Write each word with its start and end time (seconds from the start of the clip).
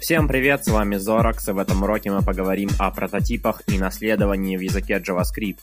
Всем 0.00 0.26
привет, 0.26 0.64
с 0.64 0.68
вами 0.68 0.96
Зоракс, 0.96 1.48
и 1.48 1.52
в 1.52 1.58
этом 1.58 1.84
уроке 1.84 2.10
мы 2.10 2.22
поговорим 2.22 2.68
о 2.80 2.90
прототипах 2.90 3.62
и 3.68 3.78
наследовании 3.78 4.56
в 4.56 4.60
языке 4.60 4.98
JavaScript. 4.98 5.58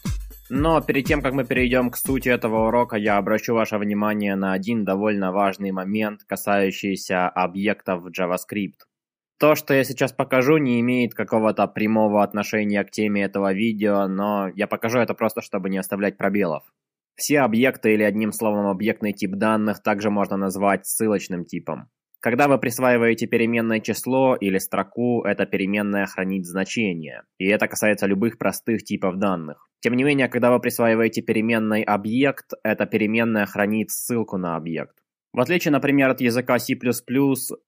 Но 0.49 0.79
перед 0.79 1.05
тем, 1.05 1.21
как 1.21 1.33
мы 1.33 1.43
перейдем 1.43 1.91
к 1.91 1.97
сути 1.97 2.29
этого 2.29 2.69
урока, 2.69 2.95
я 2.95 3.17
обращу 3.17 3.53
ваше 3.53 3.77
внимание 3.77 4.35
на 4.35 4.53
один 4.53 4.85
довольно 4.85 5.33
важный 5.33 5.71
момент, 5.71 6.21
касающийся 6.25 7.27
объектов 7.27 8.03
в 8.03 8.07
JavaScript. 8.07 8.85
То, 9.37 9.55
что 9.55 9.73
я 9.73 9.83
сейчас 9.83 10.13
покажу, 10.13 10.55
не 10.55 10.79
имеет 10.79 11.13
какого-то 11.13 11.67
прямого 11.67 12.23
отношения 12.23 12.85
к 12.85 12.91
теме 12.91 13.25
этого 13.25 13.51
видео, 13.51 14.07
но 14.07 14.47
я 14.55 14.67
покажу 14.67 14.99
это 14.99 15.13
просто, 15.13 15.41
чтобы 15.41 15.69
не 15.69 15.77
оставлять 15.77 16.17
пробелов. 16.17 16.63
Все 17.15 17.41
объекты 17.41 17.93
или 17.93 18.03
одним 18.03 18.31
словом 18.31 18.67
объектный 18.67 19.13
тип 19.13 19.31
данных 19.35 19.83
также 19.83 20.09
можно 20.09 20.37
назвать 20.37 20.85
ссылочным 20.85 21.45
типом. 21.45 21.89
Когда 22.19 22.47
вы 22.47 22.57
присваиваете 22.57 23.27
переменное 23.27 23.81
число 23.81 24.35
или 24.35 24.57
строку, 24.57 25.23
эта 25.23 25.45
переменная 25.45 26.05
хранит 26.05 26.45
значение, 26.45 27.23
и 27.37 27.47
это 27.47 27.67
касается 27.67 28.05
любых 28.05 28.37
простых 28.37 28.83
типов 28.83 29.17
данных. 29.17 29.67
Тем 29.81 29.95
не 29.95 30.05
менее, 30.05 30.29
когда 30.29 30.49
вы 30.49 30.61
присваиваете 30.61 31.21
переменный 31.21 31.83
объект, 31.83 32.53
эта 32.63 32.85
переменная 32.85 33.45
хранит 33.45 33.91
ссылку 33.91 34.37
на 34.37 34.55
объект. 34.55 34.95
В 35.33 35.41
отличие, 35.41 35.73
например, 35.73 36.11
от 36.11 36.21
языка 36.21 36.59
C++, 36.59 36.77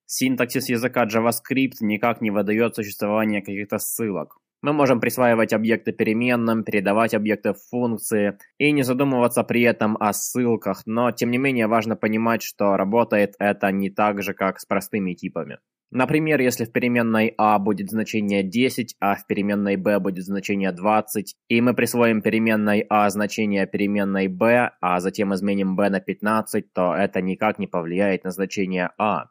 синтаксис 0.06 0.70
языка 0.70 1.06
JavaScript 1.06 1.78
никак 1.82 2.22
не 2.22 2.32
выдает 2.32 2.76
существование 2.76 3.42
каких-то 3.42 3.78
ссылок. 3.78 4.38
Мы 4.66 4.74
можем 4.74 5.00
присваивать 5.00 5.54
объекты 5.54 5.92
переменным, 5.92 6.64
передавать 6.64 7.14
объекты 7.14 7.54
в 7.54 7.60
функции 7.70 8.40
и 8.58 8.72
не 8.72 8.82
задумываться 8.82 9.44
при 9.44 9.62
этом 9.62 9.96
о 10.00 10.12
ссылках, 10.12 10.82
но 10.88 11.12
тем 11.12 11.30
не 11.30 11.38
менее 11.38 11.68
важно 11.68 11.96
понимать, 11.96 12.42
что 12.42 12.76
работает 12.76 13.36
это 13.38 13.72
не 13.72 13.92
так 13.92 14.24
же, 14.24 14.34
как 14.34 14.60
с 14.60 14.66
простыми 14.66 15.14
типами. 15.14 15.60
Например, 15.92 16.42
если 16.42 16.66
в 16.66 16.72
переменной 16.72 17.32
a 17.38 17.60
будет 17.60 17.92
значение 17.92 18.42
10, 18.42 18.96
а 19.00 19.14
в 19.14 19.28
переменной 19.28 19.76
b 19.76 20.00
будет 20.00 20.26
значение 20.26 20.72
20, 20.72 21.36
и 21.48 21.62
мы 21.62 21.76
присвоим 21.76 22.24
переменной 22.24 22.88
a 22.90 23.08
значение 23.12 23.68
переменной 23.68 24.28
b, 24.28 24.72
а 24.82 25.00
затем 25.00 25.32
изменим 25.36 25.76
b 25.76 25.92
на 25.92 26.00
15, 26.00 26.74
то 26.74 26.96
это 26.96 27.22
никак 27.22 27.60
не 27.60 27.68
повлияет 27.68 28.24
на 28.24 28.32
значение 28.32 28.90
a. 28.98 29.26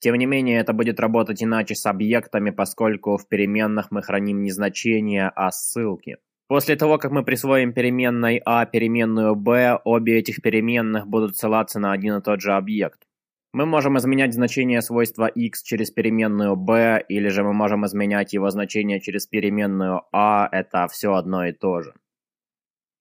Тем 0.00 0.14
не 0.16 0.26
менее, 0.26 0.58
это 0.60 0.72
будет 0.72 0.98
работать 0.98 1.42
иначе 1.42 1.74
с 1.74 1.84
объектами, 1.86 2.50
поскольку 2.50 3.18
в 3.18 3.28
переменных 3.28 3.90
мы 3.90 4.02
храним 4.02 4.42
не 4.42 4.50
значения, 4.50 5.30
а 5.36 5.50
ссылки. 5.50 6.16
После 6.48 6.74
того, 6.74 6.98
как 6.98 7.12
мы 7.12 7.22
присвоим 7.22 7.72
переменной 7.72 8.42
а 8.44 8.66
переменную 8.66 9.36
b, 9.36 9.78
обе 9.84 10.18
этих 10.18 10.42
переменных 10.42 11.06
будут 11.06 11.36
ссылаться 11.36 11.78
на 11.78 11.92
один 11.92 12.16
и 12.16 12.22
тот 12.22 12.40
же 12.40 12.54
объект. 12.54 13.06
Мы 13.52 13.66
можем 13.66 13.98
изменять 13.98 14.32
значение 14.32 14.80
свойства 14.80 15.26
x 15.26 15.62
через 15.62 15.90
переменную 15.90 16.56
b, 16.56 17.04
или 17.08 17.28
же 17.28 17.44
мы 17.44 17.52
можем 17.52 17.84
изменять 17.84 18.32
его 18.32 18.48
значение 18.50 19.00
через 19.00 19.26
переменную 19.26 20.02
a, 20.12 20.48
это 20.50 20.88
все 20.88 21.14
одно 21.14 21.46
и 21.46 21.52
то 21.52 21.82
же. 21.82 21.94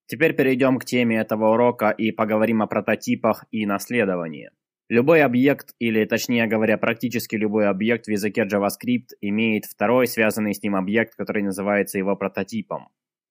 Теперь 0.08 0.36
перейдем 0.36 0.80
к 0.80 0.86
теме 0.86 1.20
этого 1.20 1.54
урока 1.54 1.92
и 1.92 2.12
поговорим 2.12 2.62
о 2.62 2.68
прототипах 2.68 3.46
и 3.52 3.66
наследовании. 3.66 4.50
Любой 4.90 5.22
объект, 5.22 5.76
или 5.78 6.04
точнее 6.06 6.48
говоря, 6.48 6.76
практически 6.80 7.36
любой 7.36 7.68
объект 7.68 8.08
в 8.08 8.12
языке 8.12 8.48
JavaScript 8.52 9.10
имеет 9.22 9.66
второй 9.66 10.08
связанный 10.08 10.56
с 10.56 10.64
ним 10.64 10.76
объект, 10.76 11.14
который 11.16 11.44
называется 11.44 12.00
его 12.00 12.16
прототипом. 12.16 12.88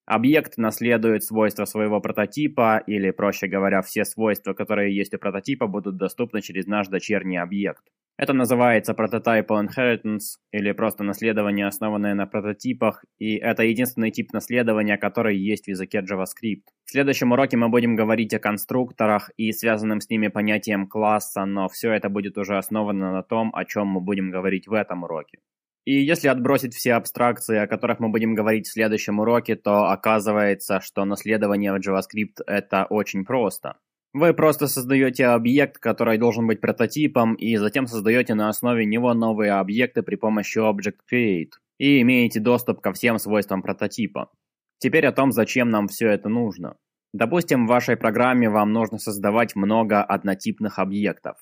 Объект 0.06 0.56
наследует 0.56 1.24
свойства 1.24 1.64
своего 1.64 2.00
прототипа, 2.00 2.80
или, 2.86 3.10
проще 3.10 3.48
говоря, 3.48 3.82
все 3.82 4.04
свойства, 4.04 4.54
которые 4.54 4.96
есть 4.96 5.12
у 5.14 5.18
прототипа, 5.18 5.66
будут 5.66 5.96
доступны 5.96 6.42
через 6.42 6.66
наш 6.66 6.86
дочерний 6.86 7.38
объект. 7.38 7.82
Это 8.18 8.32
называется 8.32 8.94
Prototypal 8.94 9.68
Inheritance 9.68 10.38
или 10.50 10.72
просто 10.72 11.04
наследование, 11.04 11.68
основанное 11.68 12.14
на 12.14 12.26
прототипах, 12.26 13.04
и 13.20 13.36
это 13.36 13.62
единственный 13.62 14.10
тип 14.10 14.32
наследования, 14.32 14.98
который 14.98 15.38
есть 15.38 15.66
в 15.66 15.68
языке 15.68 16.00
JavaScript. 16.00 16.64
В 16.84 16.90
следующем 16.90 17.30
уроке 17.30 17.56
мы 17.56 17.68
будем 17.68 17.94
говорить 17.94 18.34
о 18.34 18.40
конструкторах 18.40 19.30
и 19.36 19.52
связанным 19.52 20.00
с 20.00 20.10
ними 20.10 20.26
понятием 20.26 20.88
класса, 20.88 21.44
но 21.44 21.68
все 21.68 21.92
это 21.92 22.08
будет 22.08 22.36
уже 22.38 22.58
основано 22.58 23.12
на 23.12 23.22
том, 23.22 23.54
о 23.54 23.64
чем 23.64 23.86
мы 23.86 24.00
будем 24.00 24.32
говорить 24.32 24.66
в 24.66 24.72
этом 24.72 25.04
уроке. 25.04 25.38
И 25.84 26.02
если 26.02 26.26
отбросить 26.26 26.74
все 26.74 26.94
абстракции, 26.94 27.56
о 27.56 27.68
которых 27.68 28.00
мы 28.00 28.08
будем 28.08 28.34
говорить 28.34 28.66
в 28.66 28.72
следующем 28.72 29.20
уроке, 29.20 29.54
то 29.54 29.90
оказывается, 29.90 30.80
что 30.80 31.04
наследование 31.04 31.72
в 31.72 31.76
JavaScript 31.76 32.42
это 32.48 32.84
очень 32.90 33.24
просто. 33.24 33.76
Вы 34.18 34.34
просто 34.34 34.66
создаете 34.66 35.26
объект, 35.26 35.78
который 35.78 36.18
должен 36.18 36.48
быть 36.48 36.60
прототипом, 36.60 37.34
и 37.34 37.54
затем 37.56 37.86
создаете 37.86 38.34
на 38.34 38.48
основе 38.48 38.84
него 38.84 39.14
новые 39.14 39.52
объекты 39.52 40.02
при 40.02 40.16
помощи 40.16 40.58
Object 40.58 40.96
Create, 41.08 41.52
и 41.78 42.00
имеете 42.00 42.40
доступ 42.40 42.80
ко 42.80 42.92
всем 42.92 43.20
свойствам 43.20 43.62
прототипа. 43.62 44.32
Теперь 44.78 45.06
о 45.06 45.12
том, 45.12 45.30
зачем 45.30 45.70
нам 45.70 45.86
все 45.86 46.08
это 46.08 46.28
нужно. 46.28 46.74
Допустим, 47.12 47.64
в 47.64 47.68
вашей 47.68 47.96
программе 47.96 48.50
вам 48.50 48.72
нужно 48.72 48.98
создавать 48.98 49.54
много 49.54 50.02
однотипных 50.02 50.80
объектов. 50.80 51.36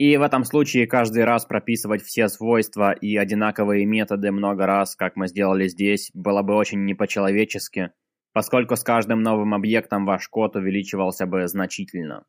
И 0.00 0.16
в 0.16 0.22
этом 0.22 0.44
случае 0.44 0.86
каждый 0.86 1.24
раз 1.24 1.44
прописывать 1.44 2.02
все 2.02 2.28
свойства 2.28 2.92
и 2.92 3.18
одинаковые 3.18 3.84
методы 3.84 4.32
много 4.32 4.64
раз, 4.64 4.96
как 4.96 5.14
мы 5.14 5.28
сделали 5.28 5.68
здесь, 5.68 6.10
было 6.14 6.40
бы 6.40 6.54
очень 6.54 6.86
не 6.86 6.94
по-человечески, 6.94 7.90
поскольку 8.32 8.76
с 8.76 8.82
каждым 8.82 9.20
новым 9.20 9.52
объектом 9.52 10.06
ваш 10.06 10.26
код 10.28 10.56
увеличивался 10.56 11.26
бы 11.26 11.46
значительно. 11.48 12.24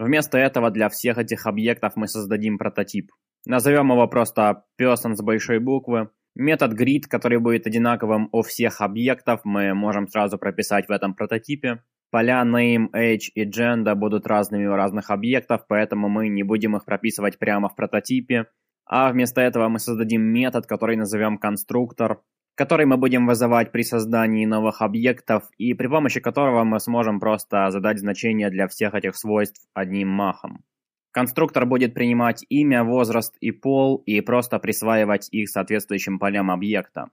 Вместо 0.00 0.36
этого 0.36 0.72
для 0.72 0.88
всех 0.88 1.16
этих 1.16 1.46
объектов 1.46 1.92
мы 1.94 2.08
создадим 2.08 2.58
прототип. 2.58 3.12
Назовем 3.46 3.92
его 3.92 4.08
просто 4.08 4.64
person 4.76 5.14
с 5.14 5.22
большой 5.22 5.60
буквы. 5.60 6.10
Метод 6.34 6.72
grid, 6.72 7.02
который 7.08 7.38
будет 7.38 7.68
одинаковым 7.68 8.30
у 8.32 8.42
всех 8.42 8.80
объектов, 8.80 9.42
мы 9.44 9.74
можем 9.74 10.08
сразу 10.08 10.38
прописать 10.38 10.88
в 10.88 10.90
этом 10.90 11.14
прототипе. 11.14 11.84
Поля 12.12 12.44
name, 12.44 12.90
age 12.92 13.30
и 13.34 13.48
gender 13.48 13.94
будут 13.94 14.26
разными 14.26 14.66
у 14.66 14.74
разных 14.74 15.10
объектов, 15.10 15.62
поэтому 15.66 16.10
мы 16.10 16.28
не 16.28 16.42
будем 16.42 16.76
их 16.76 16.84
прописывать 16.84 17.38
прямо 17.38 17.70
в 17.70 17.74
прототипе, 17.74 18.48
а 18.84 19.10
вместо 19.10 19.40
этого 19.40 19.70
мы 19.70 19.78
создадим 19.78 20.20
метод, 20.20 20.66
который 20.66 20.96
назовем 20.96 21.38
конструктор, 21.38 22.20
который 22.54 22.84
мы 22.84 22.98
будем 22.98 23.26
вызывать 23.26 23.72
при 23.72 23.80
создании 23.80 24.44
новых 24.44 24.82
объектов 24.82 25.44
и 25.56 25.72
при 25.72 25.86
помощи 25.86 26.20
которого 26.20 26.64
мы 26.64 26.80
сможем 26.80 27.18
просто 27.18 27.70
задать 27.70 27.98
значения 27.98 28.50
для 28.50 28.68
всех 28.68 28.92
этих 28.92 29.16
свойств 29.16 29.66
одним 29.72 30.08
махом. 30.08 30.64
Конструктор 31.12 31.64
будет 31.64 31.94
принимать 31.94 32.44
имя, 32.50 32.84
возраст 32.84 33.34
и 33.40 33.52
пол 33.52 34.02
и 34.04 34.20
просто 34.20 34.58
присваивать 34.58 35.28
их 35.30 35.48
соответствующим 35.48 36.18
полям 36.18 36.50
объекта. 36.50 37.08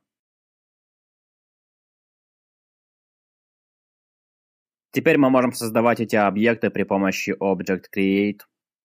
Теперь 4.91 5.17
мы 5.17 5.29
можем 5.29 5.51
создавать 5.51 5.99
эти 5.99 6.15
объекты 6.15 6.69
при 6.71 6.83
помощи 6.83 7.35
Object 7.39 7.85
Create. 7.95 8.39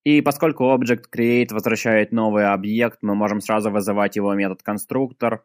И 0.05 0.21
поскольку 0.21 0.65
Object 0.65 1.05
Create 1.15 1.53
возвращает 1.53 2.13
новый 2.13 2.47
объект, 2.47 2.99
мы 3.03 3.15
можем 3.15 3.41
сразу 3.41 3.71
вызывать 3.71 4.17
его 4.17 4.35
метод 4.35 4.63
конструктор, 4.63 5.45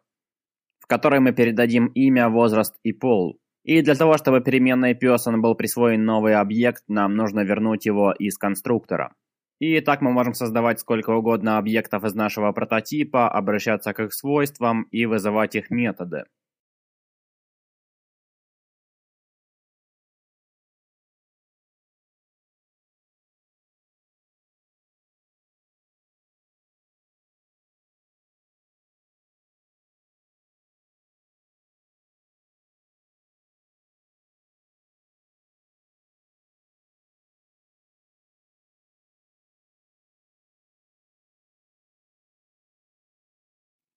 в 0.80 0.86
который 0.86 1.20
мы 1.20 1.32
передадим 1.32 1.86
имя, 1.86 2.28
возраст 2.28 2.76
и 2.82 2.92
пол. 2.92 3.38
И 3.64 3.82
для 3.82 3.94
того, 3.94 4.18
чтобы 4.18 4.40
переменной 4.40 4.92
person 4.92 5.38
был 5.38 5.54
присвоен 5.54 6.04
новый 6.04 6.34
объект, 6.34 6.84
нам 6.88 7.14
нужно 7.14 7.40
вернуть 7.40 7.86
его 7.86 8.12
из 8.12 8.36
конструктора. 8.36 9.14
И 9.60 9.80
так 9.80 10.00
мы 10.00 10.10
можем 10.12 10.32
создавать 10.32 10.80
сколько 10.80 11.10
угодно 11.10 11.58
объектов 11.58 12.04
из 12.04 12.14
нашего 12.14 12.52
прототипа, 12.52 13.30
обращаться 13.30 13.92
к 13.92 14.00
их 14.00 14.14
свойствам 14.14 14.84
и 14.90 15.04
вызывать 15.04 15.54
их 15.54 15.70
методы. 15.70 16.24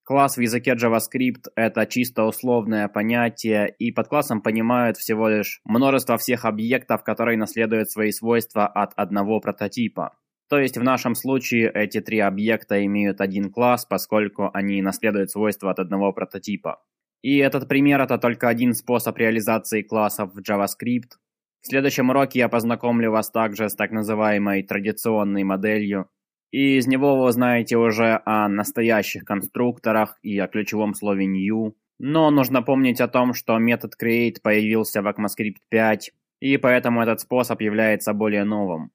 Класс 0.05 0.35
в 0.35 0.41
языке 0.41 0.73
JavaScript– 0.73 1.45
это 1.55 1.85
чисто 1.85 2.23
условное 2.23 2.89
понятие, 2.89 3.73
и 3.79 3.89
под 3.93 4.09
классом 4.09 4.41
понимают 4.41 4.97
всего 4.97 5.29
лишь 5.29 5.61
множество 5.63 6.17
всех 6.17 6.43
объектов, 6.43 7.05
которые 7.05 7.37
наследуют 7.37 7.89
свои 7.89 8.11
свойства 8.11 8.67
от 8.67 8.91
одного 8.97 9.39
прототипа. 9.39 10.17
То 10.49 10.59
есть 10.59 10.77
в 10.77 10.83
нашем 10.83 11.15
случае 11.15 11.71
эти 11.73 12.01
три 12.01 12.19
объекта 12.19 12.85
имеют 12.85 13.21
один 13.21 13.49
класс, 13.49 13.85
поскольку 13.85 14.49
они 14.53 14.81
наследуют 14.81 15.31
свойства 15.31 15.71
от 15.71 15.79
одного 15.79 16.11
прототипа. 16.11 16.81
И 17.21 17.37
этот 17.37 17.69
пример– 17.69 18.01
это 18.01 18.17
только 18.17 18.49
один 18.49 18.73
способ 18.73 19.17
реализации 19.17 19.83
классов 19.83 20.33
в 20.33 20.39
JavaScript. 20.39 21.13
В 21.61 21.67
следующем 21.67 22.09
уроке 22.09 22.39
я 22.39 22.49
познакомлю 22.49 23.09
вас 23.09 23.31
также 23.31 23.69
с 23.69 23.75
так 23.75 23.91
называемой 23.91 24.63
традиционной 24.63 25.45
моделью, 25.45 26.09
и 26.53 26.77
из 26.77 26.85
него 26.85 27.17
вы 27.17 27.25
узнаете 27.25 27.77
уже 27.77 28.21
о 28.25 28.47
настоящих 28.47 29.25
конструкторах 29.25 30.19
и 30.21 30.37
о 30.37 30.47
ключевом 30.47 30.93
слове 30.93 31.25
new. 31.25 31.75
Но 31.97 32.29
нужно 32.29 32.61
помнить 32.61 33.01
о 33.01 33.07
том, 33.07 33.33
что 33.33 33.57
метод 33.57 33.93
create 33.99 34.35
появился 34.41 35.01
в 35.01 35.07
ECMAScript 35.07 35.57
5, 35.69 36.11
и 36.41 36.57
поэтому 36.57 37.01
этот 37.01 37.21
способ 37.21 37.59
является 37.59 38.13
более 38.13 38.43
новым. 38.43 38.91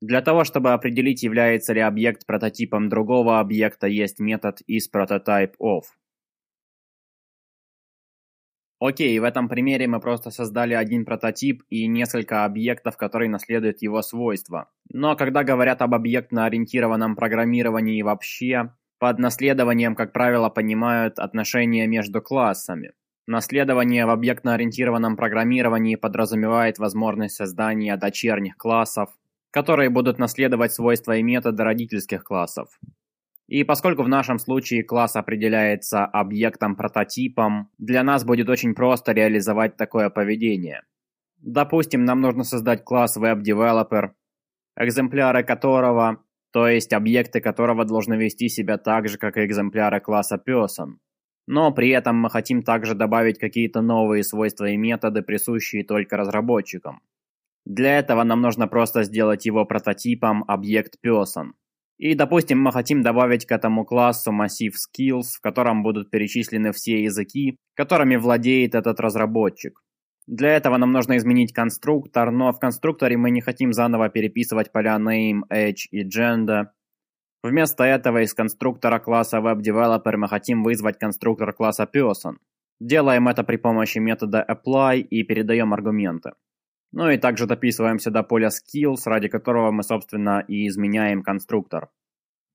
Для 0.00 0.22
того, 0.22 0.44
чтобы 0.44 0.72
определить, 0.72 1.22
является 1.22 1.74
ли 1.74 1.80
объект 1.80 2.24
прототипом 2.26 2.88
другого 2.88 3.40
объекта, 3.40 3.86
есть 3.86 4.18
метод 4.18 4.60
isPrototypeOf. 4.66 5.82
Окей, 8.78 9.18
в 9.18 9.24
этом 9.24 9.48
примере 9.48 9.86
мы 9.86 10.00
просто 10.00 10.30
создали 10.30 10.74
один 10.74 11.06
прототип 11.06 11.62
и 11.70 11.86
несколько 11.86 12.44
объектов, 12.44 12.98
которые 12.98 13.30
наследуют 13.30 13.80
его 13.80 14.02
свойства. 14.02 14.68
Но 14.92 15.16
когда 15.16 15.44
говорят 15.44 15.80
об 15.80 15.94
объектно-ориентированном 15.94 17.16
программировании 17.16 18.02
вообще, 18.02 18.72
под 18.98 19.18
наследованием, 19.18 19.94
как 19.94 20.12
правило, 20.12 20.50
понимают 20.50 21.18
отношения 21.18 21.86
между 21.86 22.20
классами. 22.20 22.92
Наследование 23.26 24.06
в 24.06 24.10
объектно-ориентированном 24.10 25.16
программировании 25.16 25.96
подразумевает 25.96 26.78
возможность 26.78 27.34
создания 27.34 27.96
дочерних 27.96 28.56
классов, 28.56 29.10
которые 29.50 29.90
будут 29.90 30.18
наследовать 30.18 30.72
свойства 30.72 31.16
и 31.16 31.22
методы 31.22 31.64
родительских 31.64 32.22
классов. 32.24 32.68
И 33.48 33.62
поскольку 33.62 34.02
в 34.02 34.08
нашем 34.08 34.38
случае 34.38 34.82
класс 34.82 35.14
определяется 35.14 36.04
объектом-прототипом, 36.04 37.70
для 37.78 38.02
нас 38.02 38.24
будет 38.24 38.48
очень 38.48 38.74
просто 38.74 39.12
реализовать 39.12 39.76
такое 39.76 40.10
поведение. 40.10 40.82
Допустим, 41.38 42.04
нам 42.04 42.20
нужно 42.20 42.42
создать 42.42 42.82
класс 42.82 43.16
WebDeveloper, 43.16 44.10
экземпляры 44.76 45.44
которого, 45.44 46.24
то 46.52 46.66
есть 46.66 46.92
объекты 46.92 47.40
которого 47.40 47.84
должны 47.84 48.14
вести 48.14 48.48
себя 48.48 48.78
так 48.78 49.08
же, 49.08 49.16
как 49.16 49.36
и 49.36 49.44
экземпляры 49.44 50.00
класса 50.00 50.42
Person. 50.44 50.96
Но 51.46 51.70
при 51.70 51.90
этом 51.90 52.16
мы 52.16 52.30
хотим 52.30 52.62
также 52.62 52.94
добавить 52.94 53.38
какие-то 53.38 53.80
новые 53.80 54.24
свойства 54.24 54.64
и 54.64 54.76
методы, 54.76 55.22
присущие 55.22 55.84
только 55.84 56.16
разработчикам. 56.16 57.00
Для 57.64 57.98
этого 57.98 58.24
нам 58.24 58.40
нужно 58.40 58.66
просто 58.66 59.04
сделать 59.04 59.46
его 59.46 59.64
прототипом 59.64 60.44
объект 60.48 60.94
Person. 61.04 61.52
И, 61.98 62.14
допустим, 62.14 62.60
мы 62.60 62.72
хотим 62.72 63.02
добавить 63.02 63.46
к 63.46 63.52
этому 63.52 63.84
классу 63.84 64.30
массив 64.30 64.74
skills, 64.74 65.38
в 65.38 65.40
котором 65.40 65.82
будут 65.82 66.10
перечислены 66.10 66.72
все 66.72 67.02
языки, 67.02 67.56
которыми 67.74 68.16
владеет 68.16 68.74
этот 68.74 69.00
разработчик. 69.00 69.80
Для 70.26 70.50
этого 70.56 70.76
нам 70.76 70.92
нужно 70.92 71.16
изменить 71.16 71.52
конструктор, 71.52 72.30
но 72.32 72.52
в 72.52 72.58
конструкторе 72.58 73.16
мы 73.16 73.30
не 73.30 73.40
хотим 73.40 73.72
заново 73.72 74.08
переписывать 74.08 74.72
поля 74.72 74.98
name, 74.98 75.42
age 75.50 75.86
и 75.90 76.02
gender. 76.04 76.66
Вместо 77.42 77.84
этого 77.84 78.22
из 78.22 78.34
конструктора 78.34 78.98
класса 78.98 79.38
WebDeveloper 79.38 80.16
мы 80.16 80.28
хотим 80.28 80.64
вызвать 80.64 80.98
конструктор 80.98 81.52
класса 81.52 81.88
Person. 81.90 82.38
Делаем 82.80 83.28
это 83.28 83.44
при 83.44 83.56
помощи 83.56 83.98
метода 83.98 84.44
apply 84.46 84.98
и 84.98 85.22
передаем 85.22 85.72
аргументы. 85.72 86.32
Ну 86.92 87.10
и 87.10 87.16
также 87.16 87.46
дописываемся 87.46 88.10
до 88.10 88.24
поля 88.24 88.48
skills, 88.48 89.02
ради 89.04 89.28
которого 89.28 89.70
мы, 89.70 89.84
собственно, 89.84 90.44
и 90.48 90.66
изменяем 90.66 91.22
конструктор. 91.22 91.90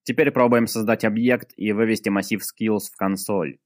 Теперь 0.04 0.32
пробуем 0.32 0.68
создать 0.68 1.06
объект 1.06 1.52
и 1.58 1.74
вывести 1.74 2.10
массив 2.10 2.42
skills 2.42 2.92
в 2.94 2.98
консоль. 2.98 3.58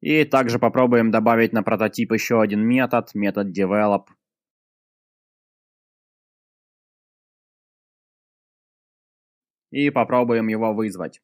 И 0.00 0.24
также 0.24 0.58
попробуем 0.60 1.10
добавить 1.10 1.52
на 1.52 1.62
прототип 1.64 2.12
еще 2.12 2.40
один 2.40 2.60
метод, 2.60 3.12
метод 3.14 3.48
develop. 3.48 4.04
И 9.74 9.90
попробуем 9.90 10.46
его 10.48 10.72
вызвать. 10.72 11.20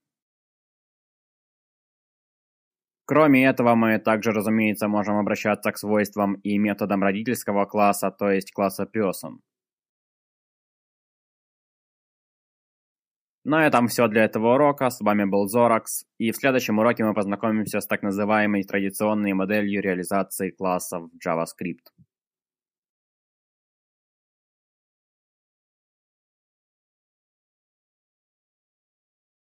Кроме 3.04 3.46
этого, 3.46 3.74
мы 3.76 3.98
также, 3.98 4.32
разумеется, 4.32 4.88
можем 4.88 5.16
обращаться 5.16 5.70
к 5.72 5.78
свойствам 5.78 6.34
и 6.34 6.58
методам 6.58 7.02
родительского 7.02 7.66
класса, 7.66 8.10
то 8.10 8.30
есть 8.30 8.52
класса 8.52 8.88
person. 8.92 9.38
На 13.44 13.66
этом 13.66 13.86
все 13.86 14.08
для 14.08 14.24
этого 14.24 14.54
урока. 14.54 14.90
С 14.90 15.00
вами 15.00 15.24
был 15.24 15.46
Zorax, 15.46 16.04
и 16.18 16.32
в 16.32 16.36
следующем 16.36 16.78
уроке 16.78 17.04
мы 17.04 17.14
познакомимся 17.14 17.80
с 17.80 17.86
так 17.86 18.02
называемой 18.02 18.64
традиционной 18.64 19.32
моделью 19.32 19.80
реализации 19.80 20.50
классов 20.50 21.08
JavaScript. 21.24 21.86